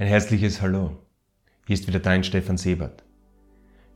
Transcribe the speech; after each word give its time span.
Ein 0.00 0.06
herzliches 0.06 0.62
Hallo. 0.62 0.92
Hier 1.66 1.74
ist 1.74 1.88
wieder 1.88 1.98
dein 1.98 2.22
Stefan 2.22 2.56
Sebert. 2.56 3.02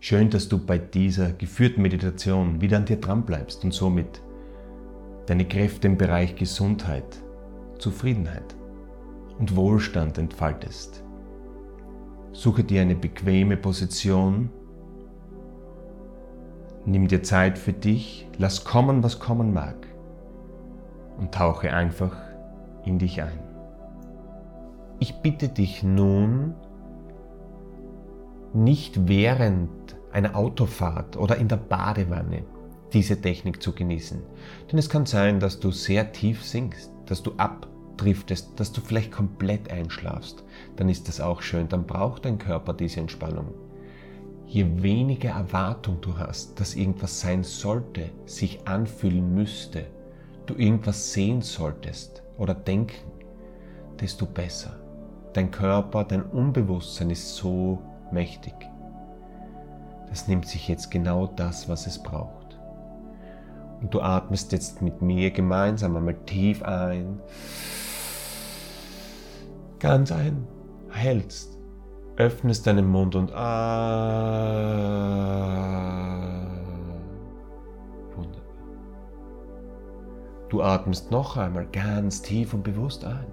Schön, 0.00 0.30
dass 0.30 0.48
du 0.48 0.58
bei 0.58 0.76
dieser 0.76 1.32
geführten 1.32 1.80
Meditation 1.80 2.60
wieder 2.60 2.78
an 2.78 2.86
dir 2.86 2.96
dran 2.96 3.24
bleibst 3.24 3.62
und 3.62 3.72
somit 3.72 4.20
deine 5.26 5.46
Kräfte 5.46 5.86
im 5.86 5.96
Bereich 5.96 6.34
Gesundheit, 6.34 7.22
Zufriedenheit 7.78 8.56
und 9.38 9.54
Wohlstand 9.54 10.18
entfaltest. 10.18 11.04
Suche 12.32 12.64
dir 12.64 12.82
eine 12.82 12.96
bequeme 12.96 13.56
Position, 13.56 14.50
nimm 16.84 17.06
dir 17.06 17.22
Zeit 17.22 17.56
für 17.56 17.72
dich, 17.72 18.26
lass 18.38 18.64
kommen, 18.64 19.04
was 19.04 19.20
kommen 19.20 19.52
mag 19.52 19.86
und 21.16 21.32
tauche 21.32 21.72
einfach 21.72 22.16
in 22.84 22.98
dich 22.98 23.22
ein. 23.22 23.51
Ich 25.02 25.16
bitte 25.16 25.48
dich 25.48 25.82
nun, 25.82 26.54
nicht 28.54 29.08
während 29.08 29.68
einer 30.12 30.36
Autofahrt 30.36 31.16
oder 31.16 31.38
in 31.38 31.48
der 31.48 31.56
Badewanne 31.56 32.44
diese 32.92 33.20
Technik 33.20 33.60
zu 33.60 33.72
genießen. 33.72 34.22
Denn 34.70 34.78
es 34.78 34.88
kann 34.88 35.04
sein, 35.04 35.40
dass 35.40 35.58
du 35.58 35.72
sehr 35.72 36.12
tief 36.12 36.44
sinkst, 36.44 36.92
dass 37.06 37.20
du 37.20 37.32
abdriftest, 37.36 38.60
dass 38.60 38.70
du 38.70 38.80
vielleicht 38.80 39.10
komplett 39.10 39.72
einschlafst. 39.72 40.44
Dann 40.76 40.88
ist 40.88 41.08
das 41.08 41.20
auch 41.20 41.42
schön, 41.42 41.68
dann 41.68 41.84
braucht 41.84 42.24
dein 42.24 42.38
Körper 42.38 42.72
diese 42.72 43.00
Entspannung. 43.00 43.48
Je 44.46 44.82
weniger 44.84 45.30
Erwartung 45.30 46.00
du 46.00 46.16
hast, 46.16 46.60
dass 46.60 46.76
irgendwas 46.76 47.18
sein 47.18 47.42
sollte, 47.42 48.10
sich 48.24 48.68
anfühlen 48.68 49.34
müsste, 49.34 49.84
du 50.46 50.54
irgendwas 50.54 51.12
sehen 51.12 51.42
solltest 51.42 52.22
oder 52.38 52.54
denken, 52.54 53.10
desto 53.98 54.26
besser. 54.26 54.78
Dein 55.32 55.50
Körper, 55.50 56.04
dein 56.04 56.22
Unbewusstsein 56.22 57.10
ist 57.10 57.36
so 57.36 57.78
mächtig. 58.10 58.54
Das 60.10 60.28
nimmt 60.28 60.46
sich 60.46 60.68
jetzt 60.68 60.90
genau 60.90 61.26
das, 61.26 61.70
was 61.70 61.86
es 61.86 62.02
braucht. 62.02 62.58
Und 63.80 63.94
du 63.94 64.02
atmest 64.02 64.52
jetzt 64.52 64.82
mit 64.82 65.00
mir 65.00 65.30
gemeinsam 65.30 65.96
einmal 65.96 66.16
tief 66.26 66.62
ein, 66.62 67.18
ganz 69.78 70.12
ein, 70.12 70.46
hältst, 70.90 71.58
öffnest 72.16 72.66
deinen 72.66 72.86
Mund 72.86 73.14
und 73.16 73.32
ah, 73.32 73.56
wunderbar. 78.14 78.42
Du 80.50 80.62
atmest 80.62 81.10
noch 81.10 81.38
einmal 81.38 81.66
ganz 81.72 82.20
tief 82.20 82.52
und 82.52 82.62
bewusst 82.62 83.06
ein. 83.06 83.24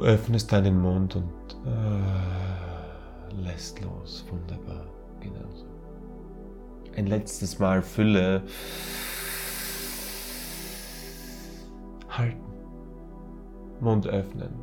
Du 0.00 0.06
öffnest 0.06 0.50
deinen 0.50 0.80
Mund 0.80 1.14
und 1.14 1.30
äh, 1.66 3.34
lässt 3.42 3.82
los. 3.82 4.24
Wunderbar. 4.30 4.86
Genauso. 5.20 5.66
Ein 6.96 7.06
letztes 7.06 7.58
Mal 7.58 7.82
Fülle. 7.82 8.42
Halten. 12.08 12.40
Mund 13.80 14.06
öffnen. 14.06 14.54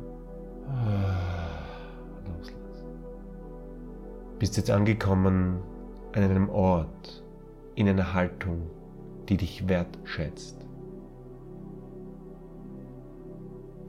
Äh, 0.66 2.28
loslassen. 2.28 2.88
Bist 4.40 4.56
jetzt 4.56 4.72
angekommen 4.72 5.62
an 6.16 6.22
einem 6.24 6.48
Ort, 6.48 7.22
in 7.76 7.88
einer 7.88 8.12
Haltung, 8.12 8.68
die 9.28 9.36
dich 9.36 9.68
wertschätzt. 9.68 10.67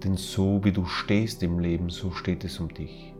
Denn 0.03 0.16
so 0.16 0.64
wie 0.64 0.72
du 0.72 0.86
stehst 0.86 1.44
im 1.44 1.59
Leben, 1.59 1.89
so 1.89 2.11
steht 2.11 2.45
es 2.45 2.59
um 2.59 2.73
dich. 2.73 3.14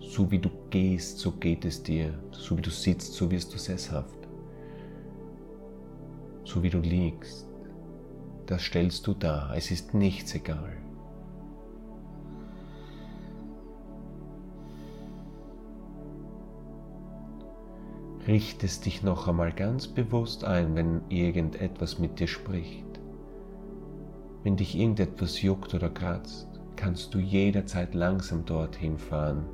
So 0.00 0.30
wie 0.30 0.38
du 0.38 0.50
gehst, 0.68 1.18
so 1.18 1.32
geht 1.32 1.64
es 1.64 1.82
dir. 1.82 2.12
So 2.32 2.56
wie 2.58 2.62
du 2.62 2.70
sitzt, 2.70 3.14
so 3.14 3.30
wirst 3.30 3.54
du 3.54 3.58
sesshaft. 3.58 4.18
So 6.44 6.62
wie 6.62 6.70
du 6.70 6.80
liegst, 6.80 7.48
das 8.46 8.62
stellst 8.62 9.06
du 9.06 9.14
dar. 9.14 9.54
Es 9.56 9.70
ist 9.70 9.94
nichts 9.94 10.34
egal. 10.34 10.76
Richtest 18.26 18.84
dich 18.84 19.02
noch 19.02 19.26
einmal 19.26 19.52
ganz 19.52 19.88
bewusst 19.88 20.44
ein, 20.44 20.76
wenn 20.76 21.00
irgendetwas 21.08 21.98
mit 21.98 22.20
dir 22.20 22.28
spricht. 22.28 22.91
Wenn 24.44 24.56
dich 24.56 24.76
irgendetwas 24.76 25.40
juckt 25.42 25.72
oder 25.74 25.88
kratzt, 25.88 26.48
kannst 26.76 27.14
du 27.14 27.18
jederzeit 27.18 27.94
langsam 27.94 28.44
dorthin 28.44 28.98
fahren. 28.98 29.44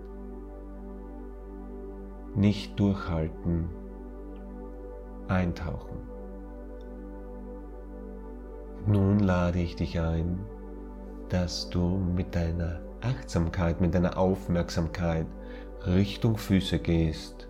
Nicht 2.34 2.78
durchhalten, 2.78 3.68
eintauchen. 5.28 5.98
Nun 8.86 9.18
lade 9.18 9.58
ich 9.58 9.76
dich 9.76 10.00
ein, 10.00 10.38
dass 11.28 11.68
du 11.68 11.98
mit 12.16 12.34
deiner 12.34 12.80
Achtsamkeit, 13.02 13.80
mit 13.82 13.94
deiner 13.94 14.16
Aufmerksamkeit 14.16 15.26
Richtung 15.86 16.38
Füße 16.38 16.78
gehst. 16.78 17.48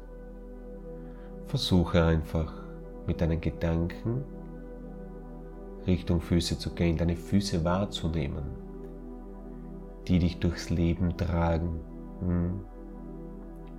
Versuche 1.47 2.05
einfach 2.05 2.53
mit 3.07 3.21
deinen 3.21 3.41
Gedanken 3.41 4.25
Richtung 5.89 6.21
Füße 6.21 6.59
zu 6.59 6.75
gehen, 6.75 6.99
deine 6.99 7.17
Füße 7.17 7.65
wahrzunehmen, 7.65 8.45
die 10.07 10.19
dich 10.19 10.39
durchs 10.39 10.69
Leben 10.69 11.17
tragen, 11.17 11.81
hm? 12.21 12.61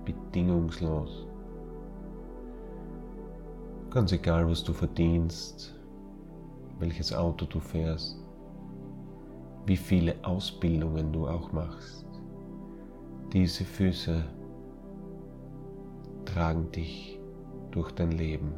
bedingungslos. 0.04 1.26
Ganz 3.90 4.12
egal, 4.12 4.48
was 4.48 4.64
du 4.64 4.72
verdienst, 4.72 5.78
welches 6.80 7.12
Auto 7.12 7.46
du 7.46 7.60
fährst, 7.60 8.24
wie 9.66 9.76
viele 9.76 10.16
Ausbildungen 10.24 11.12
du 11.12 11.28
auch 11.28 11.52
machst. 11.52 12.06
Diese 13.32 13.64
Füße 13.64 14.24
tragen 16.24 16.72
dich 16.72 17.20
durch 17.70 17.92
dein 17.92 18.12
Leben. 18.12 18.52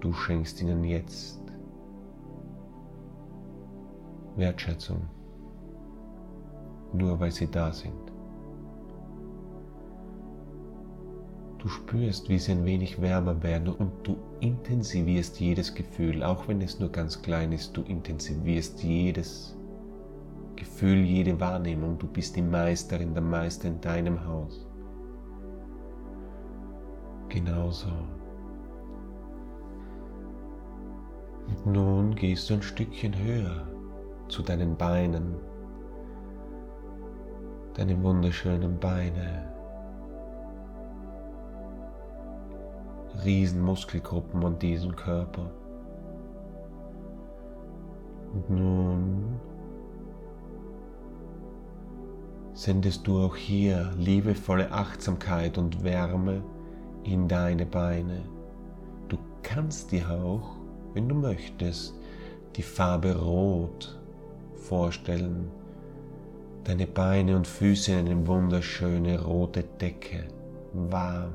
Du 0.00 0.12
schenkst 0.12 0.60
ihnen 0.60 0.84
jetzt 0.84 1.43
Wertschätzung, 4.36 5.02
nur 6.92 7.20
weil 7.20 7.30
sie 7.30 7.50
da 7.50 7.72
sind. 7.72 7.92
Du 11.58 11.68
spürst, 11.68 12.28
wie 12.28 12.38
sie 12.38 12.52
ein 12.52 12.64
wenig 12.66 13.00
wärmer 13.00 13.42
werden 13.42 13.68
und 13.68 13.90
du 14.02 14.16
intensivierst 14.40 15.40
jedes 15.40 15.74
Gefühl, 15.74 16.22
auch 16.22 16.46
wenn 16.46 16.60
es 16.60 16.78
nur 16.78 16.90
ganz 16.90 17.22
klein 17.22 17.52
ist, 17.52 17.74
du 17.76 17.82
intensivierst 17.82 18.82
jedes 18.82 19.56
Gefühl, 20.56 20.98
jede 21.04 21.40
Wahrnehmung. 21.40 21.98
Du 21.98 22.06
bist 22.06 22.36
die 22.36 22.42
Meisterin, 22.42 23.14
der 23.14 23.22
Meister 23.22 23.68
in 23.68 23.80
deinem 23.80 24.26
Haus. 24.26 24.66
Genauso. 27.30 27.88
Und 31.48 31.66
nun 31.66 32.14
gehst 32.14 32.50
du 32.50 32.54
ein 32.54 32.62
Stückchen 32.62 33.16
höher 33.16 33.73
zu 34.34 34.42
deinen 34.42 34.76
Beinen, 34.76 35.36
deine 37.74 38.02
wunderschönen 38.02 38.80
Beine, 38.80 39.44
Riesenmuskelgruppen 43.24 44.44
an 44.44 44.58
diesem 44.58 44.96
Körper. 44.96 45.52
Und 48.32 48.50
nun 48.50 49.40
sendest 52.54 53.06
du 53.06 53.20
auch 53.20 53.36
hier 53.36 53.92
liebevolle 53.96 54.72
Achtsamkeit 54.72 55.58
und 55.58 55.84
Wärme 55.84 56.42
in 57.04 57.28
deine 57.28 57.66
Beine. 57.66 58.22
Du 59.06 59.16
kannst 59.44 59.92
dir 59.92 60.10
auch, 60.10 60.56
wenn 60.92 61.08
du 61.08 61.14
möchtest, 61.14 61.94
die 62.56 62.62
Farbe 62.62 63.16
Rot 63.16 64.00
vorstellen, 64.64 65.50
deine 66.64 66.86
Beine 66.86 67.36
und 67.36 67.46
Füße 67.46 67.92
in 67.92 68.06
eine 68.06 68.26
wunderschöne 68.26 69.22
rote 69.22 69.62
Decke, 69.62 70.24
warm, 70.72 71.34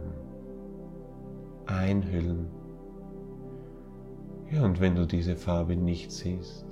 einhüllen. 1.66 2.48
Ja, 4.52 4.64
und 4.64 4.80
wenn 4.82 4.96
du 4.96 5.06
diese 5.06 5.36
Farbe 5.36 5.76
nicht 5.76 6.12
siehst, 6.12 6.66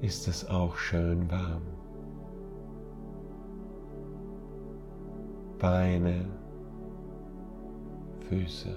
ist 0.00 0.28
es 0.28 0.48
auch 0.48 0.76
schön 0.76 1.30
warm. 1.30 1.62
Beine, 5.58 6.26
Füße, 8.28 8.74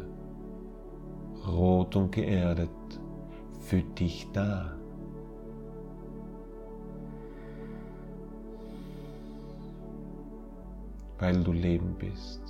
rot 1.47 1.95
und 1.95 2.11
geerdet 2.11 2.69
für 3.69 3.83
dich 3.83 4.27
da. 4.33 4.71
Weil 11.19 11.43
du 11.43 11.51
Leben 11.51 11.95
bist. 11.99 12.41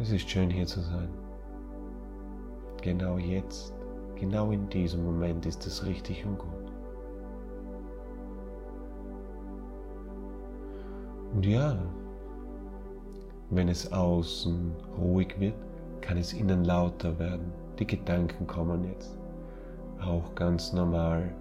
Es 0.00 0.12
ist 0.12 0.30
schön 0.30 0.48
hier 0.48 0.66
zu 0.66 0.80
sein. 0.80 1.10
Genau 2.80 3.18
jetzt, 3.18 3.74
genau 4.16 4.50
in 4.50 4.66
diesem 4.70 5.04
Moment 5.04 5.44
ist 5.44 5.66
es 5.66 5.84
richtig 5.84 6.24
und 6.24 6.38
gut. 6.38 6.72
Und 11.34 11.44
ja, 11.44 11.76
wenn 13.50 13.68
es 13.68 13.92
außen 13.92 14.72
ruhig 14.98 15.38
wird, 15.38 15.71
kann 16.02 16.18
es 16.18 16.34
innen 16.34 16.64
lauter 16.64 17.18
werden. 17.18 17.52
Die 17.78 17.86
Gedanken 17.86 18.46
kommen 18.46 18.84
jetzt. 18.84 19.16
Auch 20.04 20.34
ganz 20.34 20.72
normal. 20.72 21.32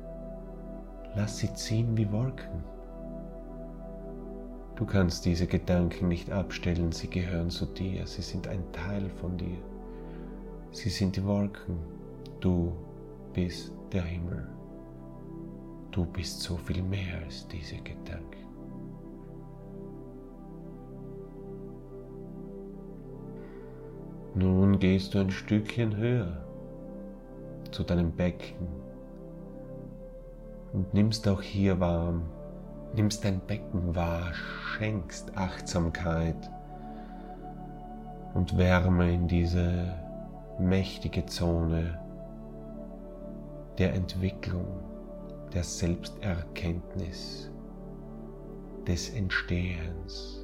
Lass 1.15 1.39
sie 1.39 1.53
ziehen 1.53 1.97
wie 1.97 2.09
Wolken. 2.11 2.63
Du 4.75 4.85
kannst 4.85 5.25
diese 5.25 5.45
Gedanken 5.45 6.07
nicht 6.07 6.31
abstellen, 6.31 6.91
sie 6.91 7.09
gehören 7.09 7.49
zu 7.49 7.65
dir, 7.65 8.07
sie 8.07 8.21
sind 8.21 8.47
ein 8.47 8.63
Teil 8.71 9.09
von 9.09 9.37
dir. 9.37 9.57
Sie 10.71 10.89
sind 10.89 11.17
die 11.17 11.25
Wolken, 11.25 11.77
du 12.39 12.71
bist 13.33 13.73
der 13.91 14.03
Himmel. 14.03 14.47
Du 15.91 16.05
bist 16.05 16.41
so 16.41 16.55
viel 16.55 16.81
mehr 16.81 17.19
als 17.23 17.47
diese 17.47 17.75
Gedanken. 17.75 18.40
Nun 24.33 24.79
gehst 24.79 25.13
du 25.13 25.19
ein 25.19 25.29
Stückchen 25.29 25.97
höher 25.97 26.37
zu 27.71 27.83
deinem 27.83 28.11
Becken 28.13 28.67
und 30.71 30.93
nimmst 30.93 31.27
auch 31.27 31.41
hier 31.41 31.79
warm, 31.81 32.23
nimmst 32.95 33.25
dein 33.25 33.41
Becken 33.41 33.93
wahr, 33.93 34.33
schenkst 34.33 35.35
Achtsamkeit 35.37 36.49
und 38.33 38.57
Wärme 38.57 39.13
in 39.13 39.27
diese 39.27 39.93
mächtige 40.59 41.25
Zone 41.25 41.99
der 43.77 43.93
Entwicklung, 43.93 44.67
der 45.53 45.63
Selbsterkenntnis, 45.63 47.51
des 48.87 49.09
Entstehens. 49.09 50.40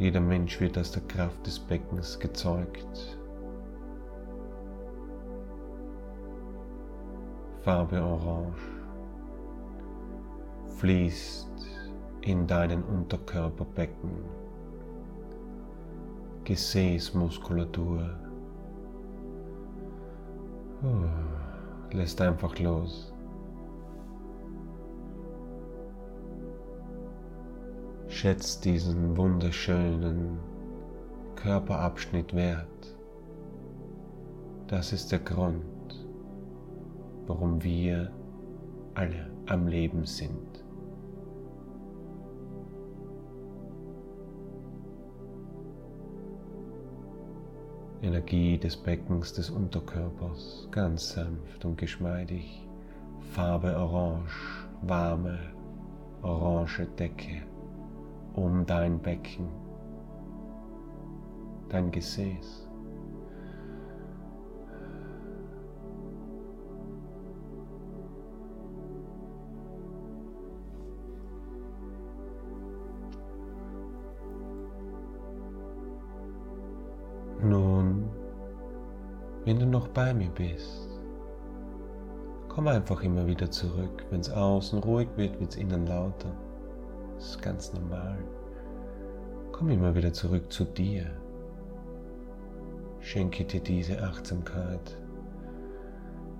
Jeder 0.00 0.20
Mensch 0.20 0.58
wird 0.62 0.78
aus 0.78 0.92
der 0.92 1.02
Kraft 1.02 1.46
des 1.46 1.58
Beckens 1.58 2.18
gezeugt. 2.18 3.18
Farbe 7.60 8.02
Orange 8.02 8.62
fließt 10.78 11.50
in 12.22 12.46
deinen 12.46 12.82
Unterkörperbecken, 12.82 14.24
Gesäßmuskulatur. 16.44 18.10
Oh, 20.82 21.94
lässt 21.94 22.22
einfach 22.22 22.58
los. 22.58 23.09
Schätzt 28.20 28.66
diesen 28.66 29.16
wunderschönen 29.16 30.38
Körperabschnitt 31.36 32.34
wert. 32.34 32.94
Das 34.66 34.92
ist 34.92 35.10
der 35.10 35.20
Grund, 35.20 36.06
warum 37.26 37.64
wir 37.64 38.12
alle 38.92 39.30
am 39.46 39.66
Leben 39.66 40.04
sind. 40.04 40.62
Energie 48.02 48.58
des 48.58 48.76
Beckens, 48.76 49.32
des 49.32 49.48
Unterkörpers, 49.48 50.68
ganz 50.70 51.14
sanft 51.14 51.64
und 51.64 51.78
geschmeidig, 51.78 52.68
Farbe 53.30 53.74
orange, 53.74 54.68
warme, 54.82 55.38
orange 56.20 56.86
Decke 56.98 57.49
um 58.34 58.64
dein 58.66 58.98
Becken, 59.00 59.48
dein 61.68 61.90
Gesäß. 61.90 62.66
Nun, 77.42 78.04
wenn 79.46 79.58
du 79.58 79.66
noch 79.66 79.88
bei 79.88 80.12
mir 80.12 80.28
bist, 80.28 80.90
komm 82.48 82.68
einfach 82.68 83.02
immer 83.02 83.26
wieder 83.26 83.50
zurück. 83.50 84.04
Wenn 84.10 84.20
es 84.20 84.30
außen 84.30 84.80
ruhig 84.80 85.08
wird, 85.16 85.40
wird 85.40 85.52
es 85.52 85.56
innen 85.56 85.86
lauter. 85.86 86.34
Ist 87.20 87.42
ganz 87.42 87.70
normal. 87.74 88.16
Komm 89.52 89.68
immer 89.68 89.94
wieder 89.94 90.10
zurück 90.10 90.50
zu 90.50 90.64
dir. 90.64 91.04
Schenke 93.00 93.44
dir 93.44 93.60
diese 93.60 94.02
Achtsamkeit. 94.02 94.96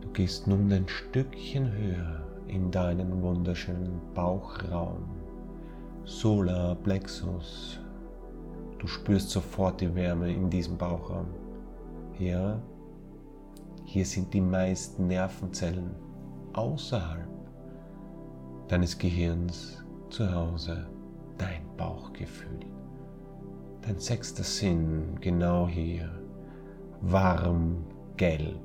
Du 0.00 0.08
gehst 0.08 0.46
nun 0.46 0.72
ein 0.72 0.88
Stückchen 0.88 1.70
höher 1.70 2.22
in 2.46 2.70
deinen 2.70 3.20
wunderschönen 3.20 4.00
Bauchraum. 4.14 5.04
Solar 6.04 6.74
Plexus. 6.76 7.78
Du 8.78 8.86
spürst 8.86 9.28
sofort 9.28 9.82
die 9.82 9.94
Wärme 9.94 10.32
in 10.32 10.48
diesem 10.48 10.78
Bauchraum. 10.78 11.26
Ja, 12.18 12.58
hier 13.84 14.06
sind 14.06 14.32
die 14.32 14.40
meisten 14.40 15.08
Nervenzellen 15.08 15.94
außerhalb 16.54 17.28
deines 18.68 18.96
Gehirns 18.96 19.79
zu 20.10 20.32
Hause 20.32 20.86
dein 21.38 21.62
Bauchgefühl, 21.76 22.60
dein 23.82 23.98
sechster 23.98 24.42
Sinn 24.42 25.16
genau 25.20 25.68
hier, 25.68 26.10
warm, 27.00 27.84
gelb, 28.16 28.60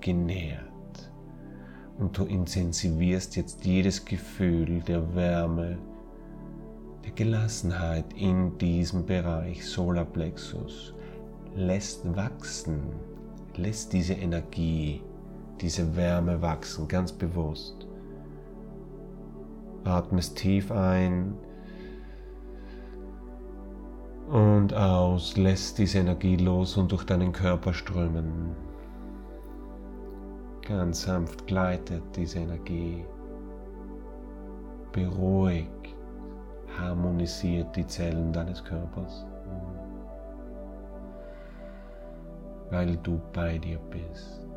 genährt. 0.00 0.64
Und 1.98 2.16
du 2.16 2.24
intensivierst 2.24 3.36
jetzt 3.36 3.64
jedes 3.64 4.04
Gefühl 4.04 4.80
der 4.82 5.14
Wärme, 5.14 5.78
der 7.04 7.12
Gelassenheit 7.12 8.12
in 8.14 8.56
diesem 8.58 9.04
Bereich 9.04 9.66
Solarplexus, 9.66 10.94
lässt 11.54 12.16
wachsen, 12.16 12.80
lässt 13.56 13.92
diese 13.92 14.14
Energie, 14.14 15.02
diese 15.60 15.96
Wärme 15.96 16.40
wachsen, 16.40 16.88
ganz 16.88 17.12
bewusst. 17.12 17.89
Atmest 19.84 20.36
tief 20.36 20.70
ein 20.70 21.34
und 24.30 24.74
aus, 24.74 25.36
lässt 25.36 25.78
diese 25.78 25.98
Energie 25.98 26.36
los 26.36 26.76
und 26.76 26.92
durch 26.92 27.04
deinen 27.04 27.32
Körper 27.32 27.72
strömen. 27.72 28.54
Ganz 30.62 31.02
sanft 31.02 31.46
gleitet 31.46 32.02
diese 32.14 32.38
Energie, 32.38 33.04
beruhigt, 34.92 35.96
harmonisiert 36.78 37.74
die 37.74 37.86
Zellen 37.86 38.32
deines 38.32 38.62
Körpers, 38.62 39.26
weil 42.70 42.96
du 42.98 43.20
bei 43.32 43.58
dir 43.58 43.80
bist. 43.90 44.49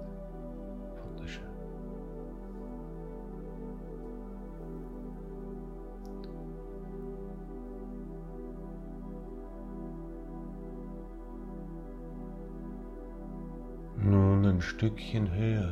Ein 14.45 14.61
Stückchen 14.61 15.33
höher. 15.33 15.71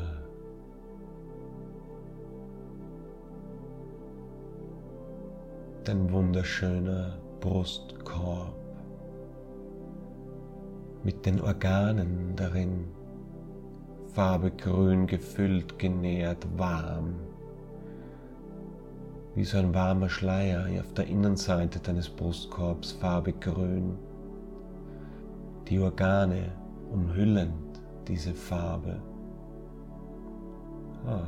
Dein 5.83 6.11
wunderschöner 6.11 7.17
Brustkorb 7.39 8.55
mit 11.03 11.25
den 11.25 11.41
Organen 11.41 12.35
darin, 12.35 12.85
Farbe 14.13 14.51
grün 14.51 15.07
gefüllt, 15.07 15.79
genährt, 15.79 16.45
warm, 16.57 17.15
wie 19.33 19.43
so 19.43 19.57
ein 19.57 19.73
warmer 19.73 20.09
Schleier 20.09 20.67
auf 20.79 20.93
der 20.93 21.07
Innenseite 21.07 21.79
deines 21.79 22.09
Brustkorbs, 22.09 22.91
Farbe 22.91 23.33
grün, 23.33 23.97
die 25.67 25.79
Organe 25.79 26.51
umhüllend 26.91 27.70
diese 28.07 28.33
Farbe. 28.33 29.01
Ah, 31.05 31.27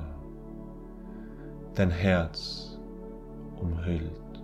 dein 1.74 1.89
Herz 1.89 2.80
umhüllt 3.60 4.44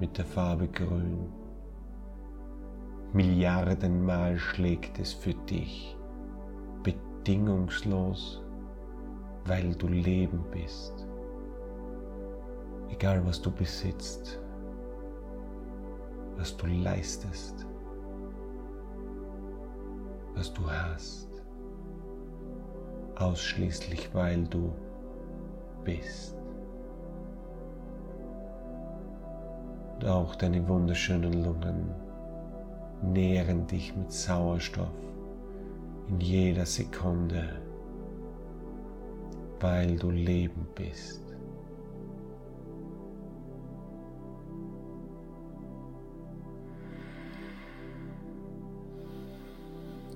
mit 0.00 0.18
der 0.18 0.24
Farbe 0.24 0.68
Grün. 0.68 1.32
Milliardenmal 3.12 4.38
schlägt 4.38 4.98
es 4.98 5.12
für 5.12 5.34
dich 5.34 5.96
bedingungslos, 6.82 8.42
weil 9.44 9.74
du 9.74 9.86
Leben 9.88 10.44
bist. 10.50 11.06
Egal 12.90 13.24
was 13.26 13.40
du 13.40 13.50
besitzt, 13.50 14.40
was 16.36 16.56
du 16.56 16.66
leistest, 16.66 17.66
was 20.34 20.52
du 20.52 20.62
hast, 20.70 21.28
ausschließlich 23.16 24.14
weil 24.14 24.44
du 24.44 24.72
bist. 25.84 26.36
Und 29.94 30.06
auch 30.06 30.34
deine 30.34 30.66
wunderschönen 30.68 31.44
Lungen 31.44 31.94
nähren 33.02 33.66
dich 33.66 33.94
mit 33.96 34.12
Sauerstoff 34.12 34.88
in 36.08 36.20
jeder 36.20 36.66
Sekunde, 36.66 37.60
weil 39.60 39.96
du 39.96 40.10
Leben 40.10 40.66
bist. 40.74 41.31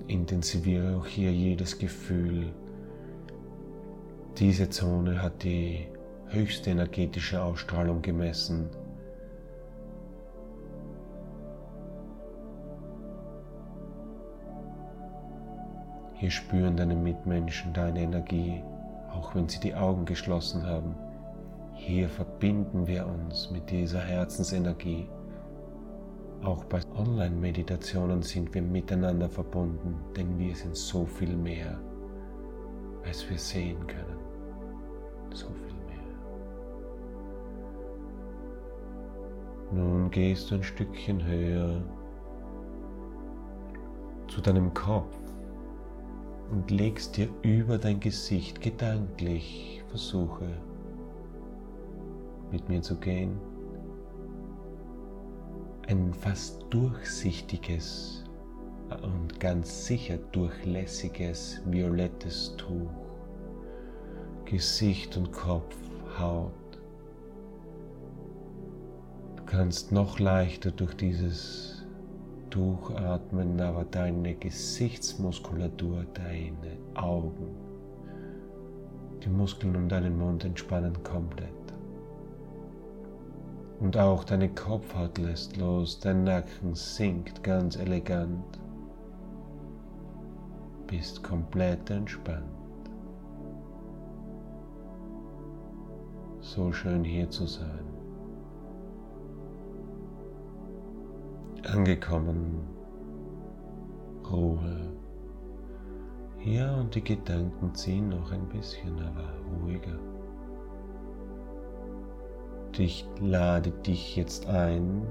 Intensiviere 0.07 0.97
auch 0.97 1.05
hier 1.05 1.31
jedes 1.31 1.77
Gefühl. 1.77 2.53
Diese 4.37 4.69
Zone 4.69 5.21
hat 5.21 5.43
die 5.43 5.87
höchste 6.27 6.69
energetische 6.69 7.41
Ausstrahlung 7.41 8.01
gemessen 8.01 8.69
Hier 16.19 16.31
spüren 16.31 16.75
deine 16.75 16.95
Mitmenschen 16.95 17.73
deine 17.73 18.01
Energie, 18.01 18.63
auch 19.11 19.35
wenn 19.35 19.47
sie 19.47 19.59
die 19.59 19.75
Augen 19.75 20.03
geschlossen 20.05 20.65
haben. 20.65 20.95
Hier 21.73 22.09
verbinden 22.09 22.87
wir 22.87 23.05
uns 23.05 23.51
mit 23.51 23.69
dieser 23.69 24.01
Herzensenergie. 24.01 25.07
Auch 26.43 26.63
bei 26.65 26.79
Online-Meditationen 26.95 28.21
sind 28.21 28.53
wir 28.53 28.61
miteinander 28.61 29.29
verbunden, 29.29 29.95
denn 30.15 30.37
wir 30.37 30.55
sind 30.55 30.75
so 30.75 31.05
viel 31.05 31.35
mehr, 31.35 31.79
als 33.03 33.29
wir 33.29 33.37
sehen 33.37 33.85
können. 33.87 34.19
So 35.33 35.47
viel 35.47 35.75
mehr. 35.87 35.97
Nun 39.71 40.09
gehst 40.11 40.51
du 40.51 40.55
ein 40.55 40.63
Stückchen 40.63 41.25
höher 41.25 41.81
zu 44.27 44.41
deinem 44.41 44.73
Kopf 44.73 45.17
und 46.51 46.69
legst 46.71 47.17
dir 47.17 47.29
über 47.41 47.77
dein 47.77 47.99
Gesicht 47.99 48.61
gedanklich, 48.61 49.83
versuche 49.89 50.47
mit 52.51 52.69
mir 52.69 52.81
zu 52.81 52.95
gehen, 52.97 53.37
ein 55.87 56.13
fast 56.13 56.65
durchsichtiges 56.69 58.25
und 59.03 59.39
ganz 59.39 59.85
sicher 59.85 60.17
durchlässiges 60.33 61.61
violettes 61.65 62.53
Tuch, 62.57 62.91
Gesicht 64.43 65.15
und 65.15 65.31
Kopf, 65.31 65.75
Haut. 66.19 66.51
Du 69.37 69.43
kannst 69.45 69.93
noch 69.93 70.19
leichter 70.19 70.71
durch 70.71 70.93
dieses 70.95 71.85
Durchatmen, 72.49 73.59
aber 73.61 73.85
deine 73.85 74.35
Gesichtsmuskulatur, 74.35 76.05
deine 76.13 76.77
Augen, 76.95 77.55
die 79.23 79.29
Muskeln 79.29 79.75
um 79.75 79.87
deinen 79.87 80.17
Mund 80.17 80.43
entspannen 80.43 81.01
komplett. 81.03 81.56
Und 83.79 83.97
auch 83.97 84.23
deine 84.23 84.49
Kopfhaut 84.49 85.17
lässt 85.17 85.57
los, 85.57 85.99
dein 85.99 86.23
Nacken 86.23 86.73
sinkt 86.73 87.43
ganz 87.43 87.75
elegant. 87.75 88.59
Bist 90.87 91.23
komplett 91.23 91.89
entspannt. 91.89 92.43
So 96.39 96.71
schön 96.71 97.03
hier 97.03 97.29
zu 97.29 97.45
sein. 97.45 97.87
angekommen. 101.77 102.61
Ruhe. 104.29 104.93
Ja, 106.43 106.75
und 106.75 106.95
die 106.95 107.03
Gedanken 107.03 107.73
ziehen 107.75 108.09
noch 108.09 108.31
ein 108.31 108.47
bisschen, 108.49 108.99
aber 108.99 109.33
ruhiger. 109.61 109.99
Ich 112.79 113.07
lade 113.19 113.71
dich 113.71 114.15
jetzt 114.15 114.45
ein, 114.45 115.01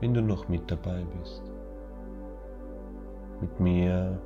wenn 0.00 0.14
du 0.14 0.22
noch 0.22 0.48
mit 0.48 0.70
dabei 0.70 1.04
bist, 1.20 1.42
mit 3.42 3.60
mir 3.60 4.18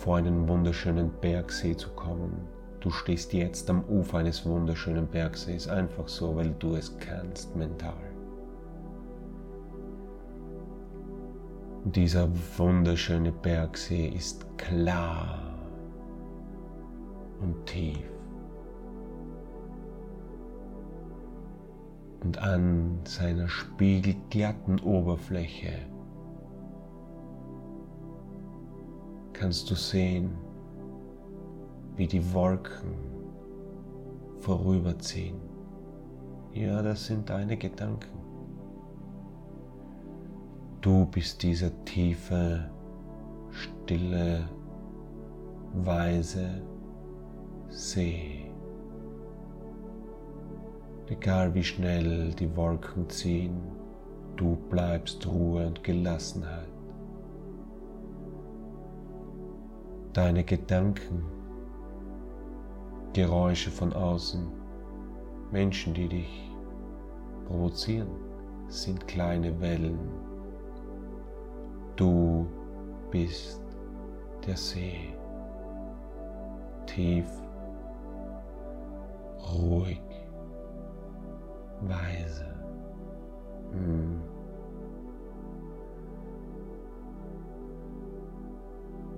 vor 0.00 0.16
einen 0.16 0.48
wunderschönen 0.48 1.12
Bergsee 1.20 1.76
zu 1.76 1.90
kommen. 1.90 2.48
Du 2.80 2.90
stehst 2.90 3.32
jetzt 3.32 3.70
am 3.70 3.84
Ufer 3.84 4.18
eines 4.18 4.44
wunderschönen 4.44 5.06
Bergsees, 5.06 5.68
einfach 5.68 6.08
so, 6.08 6.34
weil 6.34 6.50
du 6.58 6.74
es 6.74 6.98
kannst 6.98 7.54
mental. 7.54 7.94
Dieser 11.84 12.28
wunderschöne 12.56 13.30
Bergsee 13.30 14.08
ist 14.08 14.46
klar 14.58 15.54
und 17.40 17.66
tief. 17.66 18.17
Und 22.28 22.42
an 22.42 22.98
seiner 23.04 23.48
spiegelglatten 23.48 24.80
Oberfläche 24.80 25.72
kannst 29.32 29.70
du 29.70 29.74
sehen, 29.74 30.36
wie 31.96 32.06
die 32.06 32.34
Wolken 32.34 32.92
vorüberziehen. 34.40 35.40
Ja, 36.52 36.82
das 36.82 37.06
sind 37.06 37.30
deine 37.30 37.56
Gedanken. 37.56 38.18
Du 40.82 41.06
bist 41.06 41.42
dieser 41.42 41.70
tiefe, 41.86 42.70
stille, 43.52 44.46
weise 45.72 46.60
See. 47.70 48.47
Egal 51.10 51.54
wie 51.54 51.64
schnell 51.64 52.34
die 52.34 52.54
Wolken 52.54 53.08
ziehen, 53.08 53.62
du 54.36 54.56
bleibst 54.68 55.26
Ruhe 55.26 55.66
und 55.66 55.82
Gelassenheit. 55.82 56.68
Deine 60.12 60.44
Gedanken, 60.44 61.24
Geräusche 63.14 63.70
von 63.70 63.94
außen, 63.94 64.48
Menschen, 65.50 65.94
die 65.94 66.08
dich 66.08 66.50
provozieren, 67.46 68.10
sind 68.68 69.08
kleine 69.08 69.58
Wellen. 69.62 69.98
Du 71.96 72.46
bist 73.10 73.62
der 74.46 74.58
See, 74.58 75.14
tief, 76.84 77.26
ruhig, 79.54 80.07
weise. 81.82 82.46
Hm. 83.72 84.20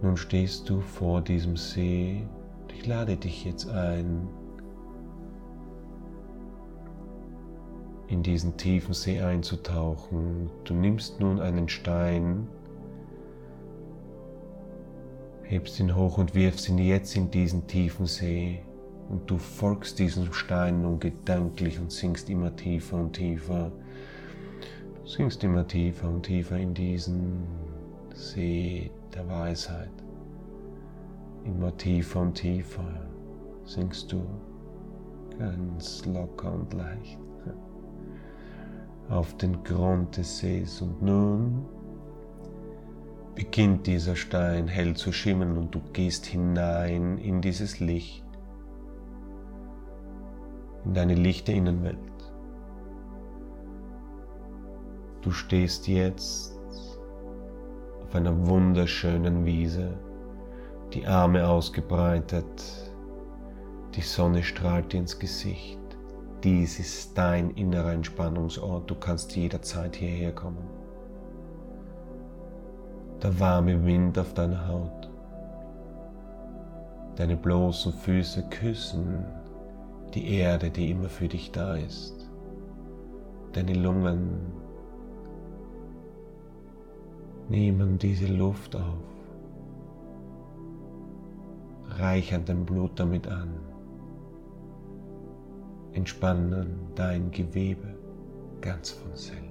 Nun 0.02 0.16
stehst 0.16 0.68
du 0.68 0.80
vor 0.80 1.20
diesem 1.20 1.56
See. 1.56 2.26
Ich 2.74 2.86
lade 2.86 3.16
dich 3.16 3.44
jetzt 3.44 3.68
ein, 3.68 4.28
in 8.08 8.22
diesen 8.22 8.56
tiefen 8.56 8.94
See 8.94 9.20
einzutauchen. 9.20 10.50
Du 10.64 10.74
nimmst 10.74 11.20
nun 11.20 11.38
einen 11.38 11.68
Stein, 11.68 12.48
hebst 15.42 15.78
ihn 15.78 15.94
hoch 15.94 16.18
und 16.18 16.34
wirfst 16.34 16.68
ihn 16.68 16.78
jetzt 16.78 17.14
in 17.16 17.30
diesen 17.30 17.66
tiefen 17.66 18.06
See. 18.06 18.62
Und 19.10 19.28
du 19.30 19.36
folgst 19.36 19.98
diesem 19.98 20.32
Stein 20.32 20.82
nun 20.82 20.98
gedanklich 20.98 21.78
und 21.78 21.92
sinkst 21.92 22.30
immer 22.30 22.54
tiefer 22.56 22.96
und 22.96 23.12
tiefer. 23.12 23.72
Du 25.02 25.06
sinkst 25.06 25.44
immer 25.44 25.66
tiefer 25.66 26.08
und 26.08 26.22
tiefer 26.22 26.56
in 26.56 26.72
diesen 26.72 27.42
See 28.14 28.90
der 29.12 29.28
Weisheit. 29.28 29.90
Immer 31.44 31.76
tiefer 31.76 32.20
und 32.20 32.34
tiefer 32.34 33.06
sinkst 33.64 34.12
du 34.12 34.24
ganz 35.38 36.06
locker 36.06 36.52
und 36.52 36.72
leicht 36.72 37.18
auf 39.10 39.36
den 39.36 39.62
Grund 39.64 40.16
des 40.16 40.38
Sees 40.38 40.80
und 40.80 41.02
nun 41.02 41.66
beginnt 43.34 43.86
dieser 43.86 44.14
Stein 44.14 44.68
hell 44.68 44.94
zu 44.94 45.12
schimmern 45.12 45.58
und 45.58 45.74
du 45.74 45.80
gehst 45.92 46.26
hinein 46.26 47.18
in 47.18 47.40
dieses 47.40 47.80
Licht, 47.80 48.24
in 50.84 50.94
deine 50.94 51.14
lichte 51.14 51.52
Innenwelt. 51.52 51.98
Du 55.22 55.30
stehst 55.32 55.86
jetzt 55.86 56.56
auf 58.02 58.14
einer 58.14 58.46
wunderschönen 58.46 59.44
Wiese, 59.44 59.98
die 60.94 61.06
Arme 61.06 61.46
ausgebreitet, 61.46 62.90
die 63.94 64.00
Sonne 64.00 64.42
strahlt 64.42 64.92
dir 64.92 65.00
ins 65.00 65.18
Gesicht. 65.18 65.78
Dies 66.42 66.78
ist 66.78 67.18
dein 67.18 67.50
innerer 67.50 67.92
Entspannungsort, 67.92 68.90
du 68.90 68.94
kannst 68.94 69.36
jederzeit 69.36 69.94
hierher 69.96 70.32
kommen. 70.32 70.66
Der 73.22 73.38
warme 73.38 73.84
Wind 73.84 74.18
auf 74.18 74.32
deiner 74.32 74.66
Haut, 74.66 75.10
deine 77.16 77.36
bloßen 77.36 77.92
Füße 77.92 78.48
küssen 78.48 79.26
die 80.14 80.34
Erde, 80.34 80.70
die 80.70 80.90
immer 80.90 81.08
für 81.08 81.28
dich 81.28 81.52
da 81.52 81.76
ist, 81.76 82.28
deine 83.52 83.74
Lungen. 83.74 84.58
Nehmen 87.48 87.98
diese 87.98 88.28
Luft 88.28 88.76
auf, 88.76 89.02
reichern 91.98 92.44
dein 92.44 92.64
Blut 92.64 92.92
damit 92.94 93.26
an. 93.26 93.58
Entspannen 95.92 96.78
dein 96.94 97.32
Gewebe 97.32 97.96
ganz 98.60 98.90
von 98.90 99.16
selbst. 99.16 99.49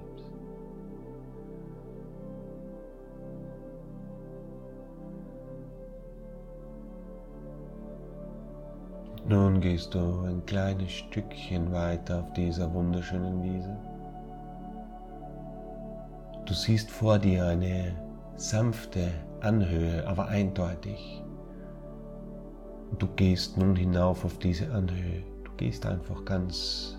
Nun 9.30 9.60
gehst 9.60 9.94
du 9.94 10.22
ein 10.26 10.44
kleines 10.44 10.90
Stückchen 10.90 11.70
weiter 11.72 12.18
auf 12.18 12.32
dieser 12.32 12.74
wunderschönen 12.74 13.40
Wiese. 13.44 13.76
Du 16.46 16.52
siehst 16.52 16.90
vor 16.90 17.16
dir 17.20 17.46
eine 17.46 17.94
sanfte 18.34 19.12
Anhöhe, 19.40 20.04
aber 20.08 20.26
eindeutig. 20.26 21.22
Du 22.98 23.06
gehst 23.14 23.56
nun 23.56 23.76
hinauf 23.76 24.24
auf 24.24 24.36
diese 24.38 24.72
Anhöhe 24.72 25.22
gehst 25.60 25.84
einfach 25.84 26.24
ganz 26.24 26.98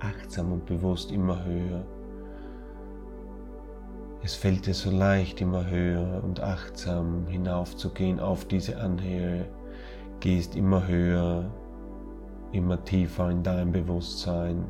achtsam 0.00 0.50
und 0.50 0.66
bewusst 0.66 1.12
immer 1.12 1.44
höher. 1.44 1.86
Es 4.20 4.34
fällt 4.34 4.66
dir 4.66 4.74
so 4.74 4.90
leicht, 4.90 5.40
immer 5.40 5.64
höher 5.70 6.20
und 6.24 6.40
achtsam 6.40 7.28
hinaufzugehen 7.28 8.18
auf 8.18 8.46
diese 8.46 8.80
Anhöhe. 8.80 9.46
Gehst 10.24 10.56
immer 10.56 10.88
höher, 10.88 11.50
immer 12.50 12.82
tiefer 12.82 13.28
in 13.28 13.42
dein 13.42 13.72
Bewusstsein. 13.72 14.64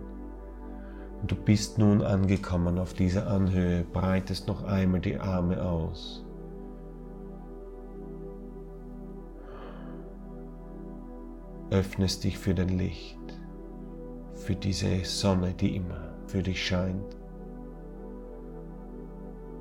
Und 1.20 1.30
du 1.30 1.37
bist 1.37 1.78
nun 1.78 2.02
angekommen 2.02 2.76
auf 2.76 2.92
dieser 2.92 3.28
Anhöhe, 3.28 3.84
breitest 3.84 4.49
noch 4.49 4.64
einmal 4.64 5.00
die 5.00 5.16
Arme 5.16 5.62
aus. 5.62 6.26
öffnest 11.71 12.25
dich 12.25 12.36
für 12.36 12.54
dein 12.54 12.71
Licht, 12.71 13.19
für 14.32 14.56
diese 14.56 15.04
Sonne, 15.04 15.54
die 15.54 15.76
immer 15.76 16.14
für 16.26 16.43
dich 16.43 16.67
scheint. 16.67 17.17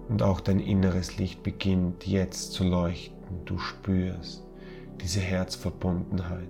Und 0.10 0.24
auch 0.24 0.40
dein 0.40 0.60
inneres 0.60 1.18
Licht 1.18 1.44
beginnt 1.44 2.08
jetzt 2.08 2.54
zu 2.54 2.64
leuchten. 2.64 3.46
Du 3.46 3.60
spürst 3.60 4.43
diese 5.02 5.20
Herzverbundenheit. 5.20 6.50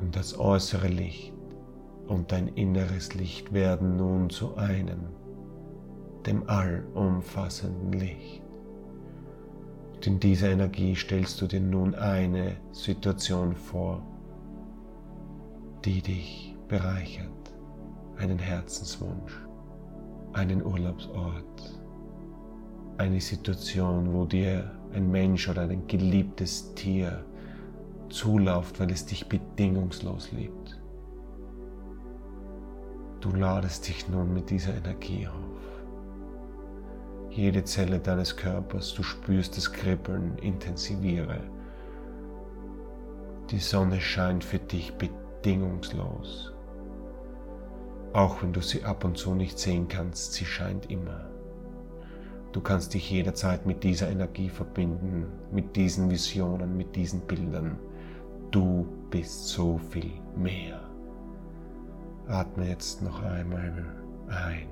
Und 0.00 0.14
das 0.14 0.38
äußere 0.38 0.88
Licht 0.88 1.32
und 2.06 2.32
dein 2.32 2.48
inneres 2.48 3.14
Licht 3.14 3.52
werden 3.52 3.96
nun 3.96 4.30
zu 4.30 4.56
einem, 4.56 5.08
dem 6.26 6.48
allumfassenden 6.48 7.92
Licht. 7.92 8.42
Und 9.94 10.06
in 10.06 10.20
dieser 10.20 10.50
Energie 10.50 10.94
stellst 10.94 11.40
du 11.40 11.46
dir 11.46 11.60
nun 11.60 11.94
eine 11.94 12.56
Situation 12.72 13.54
vor, 13.56 14.02
die 15.84 16.02
dich 16.02 16.54
bereichert, 16.68 17.30
einen 18.18 18.38
Herzenswunsch, 18.38 19.32
einen 20.32 20.64
Urlaubsort, 20.64 21.80
eine 22.98 23.20
Situation, 23.20 24.12
wo 24.12 24.24
dir 24.24 24.70
ein 24.96 25.10
Mensch 25.10 25.48
oder 25.48 25.62
ein 25.62 25.86
geliebtes 25.86 26.74
Tier 26.74 27.24
zulauft, 28.08 28.80
weil 28.80 28.90
es 28.90 29.06
dich 29.06 29.28
bedingungslos 29.28 30.32
liebt. 30.32 30.80
Du 33.20 33.32
ladest 33.32 33.88
dich 33.88 34.08
nun 34.08 34.32
mit 34.32 34.50
dieser 34.50 34.74
Energie 34.74 35.28
auf 35.28 35.56
jede 37.36 37.64
Zelle 37.64 37.98
deines 37.98 38.34
Körpers, 38.34 38.94
du 38.94 39.02
spürst 39.02 39.58
das 39.58 39.70
Kribbeln, 39.70 40.38
intensiviere. 40.38 41.40
Die 43.50 43.58
Sonne 43.58 44.00
scheint 44.00 44.42
für 44.42 44.58
dich 44.58 44.94
bedingungslos. 44.94 46.54
Auch 48.14 48.42
wenn 48.42 48.54
du 48.54 48.62
sie 48.62 48.84
ab 48.84 49.04
und 49.04 49.18
zu 49.18 49.34
nicht 49.34 49.58
sehen 49.58 49.86
kannst, 49.86 50.32
sie 50.32 50.46
scheint 50.46 50.90
immer. 50.90 51.28
Du 52.56 52.62
kannst 52.62 52.94
dich 52.94 53.10
jederzeit 53.10 53.66
mit 53.66 53.84
dieser 53.84 54.08
Energie 54.08 54.48
verbinden, 54.48 55.26
mit 55.52 55.76
diesen 55.76 56.10
Visionen, 56.10 56.74
mit 56.74 56.96
diesen 56.96 57.20
Bildern. 57.20 57.76
Du 58.50 58.86
bist 59.10 59.48
so 59.48 59.76
viel 59.76 60.12
mehr. 60.34 60.80
Atme 62.26 62.66
jetzt 62.66 63.02
noch 63.02 63.22
einmal 63.22 63.84
ein. 64.28 64.68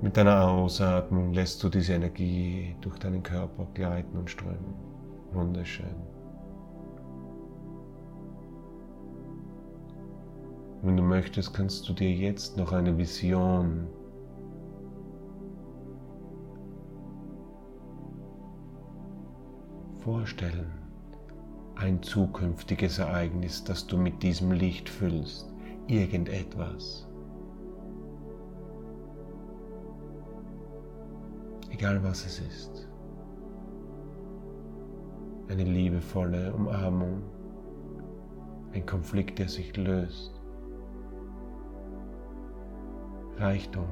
Mit 0.00 0.16
deiner 0.16 0.48
Ausatmung 0.48 1.34
lässt 1.34 1.62
du 1.62 1.68
diese 1.68 1.92
Energie 1.92 2.74
durch 2.80 2.98
deinen 2.98 3.22
Körper 3.22 3.66
gleiten 3.74 4.16
und 4.16 4.30
strömen. 4.30 4.72
Wunderschön. 5.32 5.84
Wenn 10.80 10.96
du 10.96 11.02
möchtest, 11.02 11.52
kannst 11.52 11.86
du 11.90 11.92
dir 11.92 12.10
jetzt 12.10 12.56
noch 12.56 12.72
eine 12.72 12.96
Vision 12.96 13.86
vorstellen. 20.04 20.70
Ein 21.76 22.02
zukünftiges 22.02 22.98
Ereignis, 22.98 23.64
das 23.64 23.86
du 23.86 23.96
mit 23.96 24.22
diesem 24.22 24.52
Licht 24.52 24.88
füllst. 24.88 25.52
Irgendetwas. 25.88 27.06
egal 31.82 32.00
was 32.04 32.24
es 32.24 32.38
ist. 32.38 32.88
Eine 35.48 35.64
liebevolle 35.64 36.52
Umarmung, 36.54 37.22
ein 38.72 38.86
Konflikt, 38.86 39.40
der 39.40 39.48
sich 39.48 39.76
löst, 39.76 40.32
Reichtum, 43.36 43.88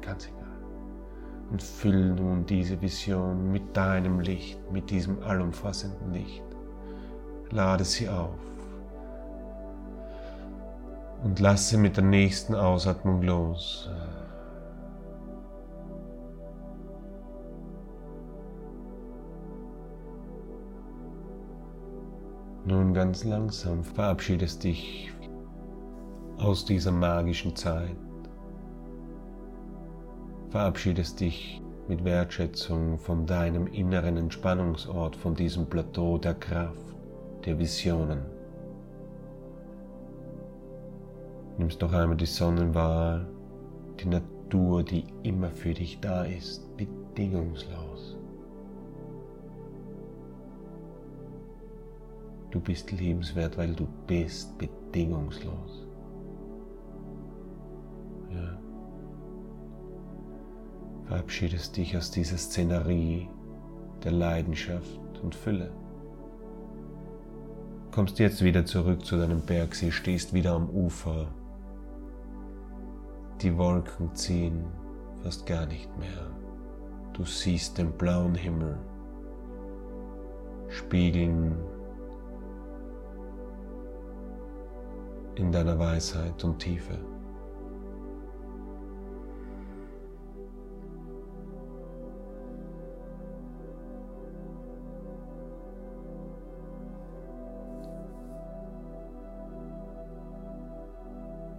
ganz 0.00 0.28
egal. 0.28 0.37
Und 1.50 1.62
füll 1.62 2.14
nun 2.14 2.44
diese 2.44 2.80
Vision 2.80 3.50
mit 3.50 3.76
deinem 3.76 4.20
Licht, 4.20 4.58
mit 4.70 4.90
diesem 4.90 5.22
allumfassenden 5.22 6.12
Licht. 6.12 6.42
Lade 7.50 7.84
sie 7.84 8.08
auf 8.08 8.34
und 11.22 11.40
lasse 11.40 11.78
mit 11.78 11.96
der 11.96 12.04
nächsten 12.04 12.54
Ausatmung 12.54 13.22
los. 13.22 13.90
Nun 22.64 22.92
ganz 22.92 23.24
langsam 23.24 23.82
verabschiedest 23.82 24.62
dich 24.62 25.10
aus 26.36 26.64
dieser 26.66 26.92
magischen 26.92 27.56
Zeit. 27.56 27.96
Verabschiedest 30.50 31.20
dich 31.20 31.60
mit 31.88 32.04
Wertschätzung 32.04 32.98
von 32.98 33.26
deinem 33.26 33.66
inneren 33.66 34.16
Entspannungsort, 34.16 35.14
von 35.14 35.34
diesem 35.34 35.66
Plateau 35.66 36.16
der 36.16 36.34
Kraft, 36.34 36.96
der 37.44 37.58
Visionen. 37.58 38.20
Nimmst 41.58 41.82
noch 41.82 41.92
einmal 41.92 42.16
die 42.16 42.24
Sonne 42.24 42.74
wahr, 42.74 43.26
die 44.00 44.08
Natur, 44.08 44.82
die 44.84 45.04
immer 45.22 45.50
für 45.50 45.74
dich 45.74 46.00
da 46.00 46.24
ist, 46.24 46.76
bedingungslos. 46.78 48.16
Du 52.50 52.60
bist 52.60 52.90
liebenswert, 52.92 53.58
weil 53.58 53.74
du 53.74 53.86
bist 54.06 54.56
bedingungslos. 54.56 55.87
Verabschiedest 61.18 61.76
dich 61.76 61.96
aus 61.96 62.12
dieser 62.12 62.38
Szenerie 62.38 63.28
der 64.04 64.12
Leidenschaft 64.12 65.00
und 65.20 65.34
Fülle. 65.34 65.72
Kommst 67.90 68.20
jetzt 68.20 68.44
wieder 68.44 68.64
zurück 68.64 69.04
zu 69.04 69.16
deinem 69.16 69.40
Bergsee, 69.40 69.90
stehst 69.90 70.32
wieder 70.32 70.52
am 70.52 70.70
Ufer. 70.70 71.26
Die 73.42 73.58
Wolken 73.58 74.14
ziehen 74.14 74.64
fast 75.24 75.44
gar 75.44 75.66
nicht 75.66 75.90
mehr. 75.98 76.30
Du 77.14 77.24
siehst 77.24 77.78
den 77.78 77.90
blauen 77.90 78.36
Himmel 78.36 78.78
spiegeln 80.68 81.56
in 85.34 85.50
deiner 85.50 85.80
Weisheit 85.80 86.44
und 86.44 86.60
Tiefe. 86.60 86.96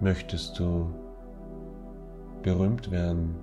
Möchtest 0.02 0.58
du 0.58 0.94
berühmt 2.42 2.90
werden, 2.90 3.36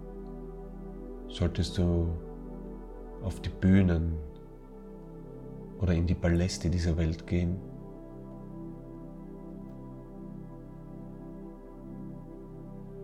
solltest 1.29 1.77
du 1.77 2.09
auf 3.23 3.41
die 3.41 3.51
Bühnen 3.51 4.15
oder 5.81 5.93
in 5.93 6.07
die 6.07 6.15
Paläste 6.15 6.71
dieser 6.71 6.97
Welt 6.97 7.27
gehen. 7.27 7.59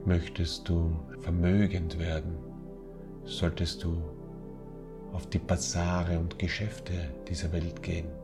Möchtest 0.07 0.67
du 0.69 0.97
vermögend 1.21 1.99
werden, 1.99 2.39
solltest 3.25 3.85
du 3.85 3.99
auf 5.13 5.27
die 5.27 5.39
Basare 5.39 6.19
und 6.19 6.39
Geschäfte 6.39 6.93
dieser 7.29 7.53
Welt 7.53 7.83
gehen. 7.83 8.22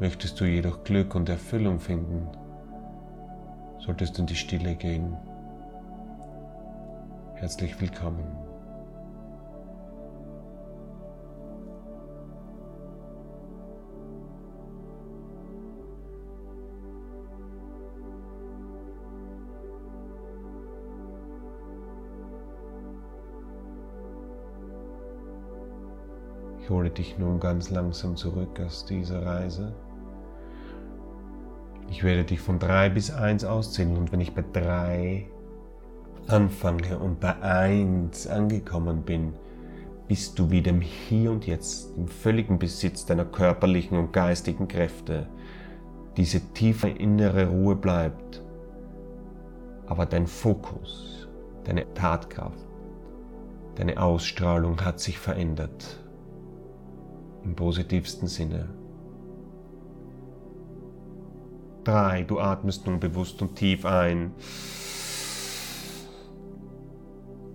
Möchtest 0.00 0.40
du 0.40 0.44
jedoch 0.44 0.84
Glück 0.84 1.16
und 1.16 1.28
Erfüllung 1.28 1.80
finden, 1.80 2.28
solltest 3.80 4.16
du 4.16 4.22
in 4.22 4.26
die 4.28 4.36
Stille 4.36 4.76
gehen. 4.76 5.16
Herzlich 7.34 7.80
willkommen. 7.80 8.24
Ich 26.60 26.70
hole 26.70 26.90
dich 26.90 27.18
nun 27.18 27.40
ganz 27.40 27.70
langsam 27.70 28.14
zurück 28.14 28.60
aus 28.60 28.84
dieser 28.84 29.26
Reise. 29.26 29.74
Ich 31.90 32.04
werde 32.04 32.24
dich 32.24 32.40
von 32.40 32.58
drei 32.58 32.90
bis 32.90 33.10
eins 33.10 33.44
auszählen 33.44 33.96
und 33.96 34.12
wenn 34.12 34.20
ich 34.20 34.34
bei 34.34 34.44
drei 34.52 35.26
anfange 36.26 36.98
und 36.98 37.20
bei 37.20 37.40
eins 37.40 38.26
angekommen 38.26 39.02
bin, 39.02 39.32
bist 40.06 40.38
du 40.38 40.50
wieder 40.50 40.70
im 40.70 40.80
Hier 40.80 41.30
und 41.30 41.46
Jetzt, 41.46 41.96
im 41.96 42.08
völligen 42.08 42.58
Besitz 42.58 43.06
deiner 43.06 43.24
körperlichen 43.24 43.98
und 43.98 44.12
geistigen 44.12 44.68
Kräfte. 44.68 45.26
Diese 46.16 46.40
tiefe 46.52 46.88
innere 46.88 47.46
Ruhe 47.46 47.76
bleibt, 47.76 48.42
aber 49.86 50.06
dein 50.06 50.26
Fokus, 50.26 51.28
deine 51.64 51.92
Tatkraft, 51.94 52.66
deine 53.76 54.00
Ausstrahlung 54.00 54.84
hat 54.84 55.00
sich 55.00 55.18
verändert. 55.18 56.00
Im 57.44 57.54
positivsten 57.54 58.28
Sinne. 58.28 58.77
3. 61.88 62.24
Du 62.24 62.38
atmest 62.38 62.86
nun 62.86 63.00
bewusst 63.00 63.40
und 63.40 63.56
tief 63.56 63.86
ein 63.86 64.32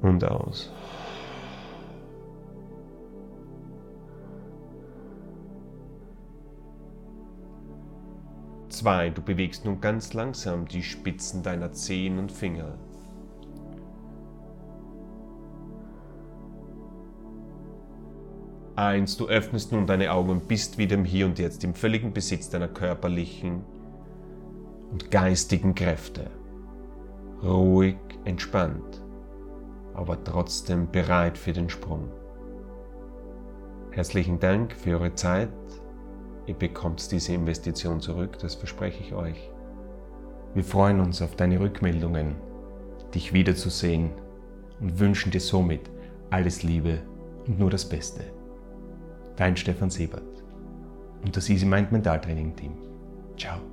und 0.01 0.23
aus. 0.23 0.71
Zwei, 8.69 9.11
du 9.11 9.21
bewegst 9.21 9.65
nun 9.65 9.79
ganz 9.79 10.13
langsam 10.13 10.67
die 10.67 10.81
Spitzen 10.81 11.43
deiner 11.43 11.71
Zehen 11.71 12.17
und 12.17 12.31
Finger. 12.31 12.73
Eins, 18.75 19.15
du 19.15 19.27
öffnest 19.27 19.71
nun 19.71 19.85
deine 19.85 20.11
Augen 20.11 20.31
und 20.31 20.47
bist 20.47 20.79
wieder 20.79 20.95
im 20.95 21.05
Hier 21.05 21.27
und 21.27 21.37
Jetzt, 21.37 21.63
im 21.63 21.75
völligen 21.75 22.13
Besitz 22.13 22.49
deiner 22.49 22.67
körperlichen 22.67 23.61
und 24.93 25.09
geistigen 25.09 25.73
Kräfte. 25.73 26.29
Ruhig, 27.43 27.97
entspannt, 28.25 29.03
aber 29.95 30.23
trotzdem 30.23 30.89
bereit 30.91 31.37
für 31.37 31.51
den 31.51 31.67
Sprung. 31.67 32.09
Herzlichen 33.89 34.39
Dank 34.39 34.73
für 34.73 34.91
eure 34.91 35.13
Zeit. 35.15 35.49
Ihr 36.45 36.53
bekommt 36.53 37.11
diese 37.11 37.33
Investition 37.33 37.99
zurück, 37.99 38.37
das 38.39 38.55
verspreche 38.55 39.03
ich 39.03 39.13
euch. 39.13 39.51
Wir 40.53 40.63
freuen 40.63 40.99
uns 40.99 41.21
auf 41.21 41.35
deine 41.35 41.59
Rückmeldungen, 41.59 42.35
dich 43.15 43.33
wiederzusehen 43.33 44.11
und 44.79 44.99
wünschen 44.99 45.31
dir 45.31 45.41
somit 45.41 45.89
alles 46.29 46.61
Liebe 46.61 46.99
und 47.47 47.59
nur 47.59 47.71
das 47.71 47.89
Beste. 47.89 48.23
Dein 49.37 49.57
Stefan 49.57 49.89
Sebert 49.89 50.43
und 51.23 51.35
das 51.35 51.49
Easy 51.49 51.65
Mind 51.65 51.91
Mentaltraining 51.91 52.55
Team. 52.55 52.73
Ciao. 53.37 53.72